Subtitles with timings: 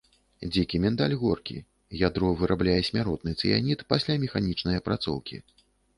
[0.53, 1.57] Дзікі міндаль горкі,
[2.07, 5.37] ядро вырабляе смяротны цыянід пасля механічнай апрацоўкі.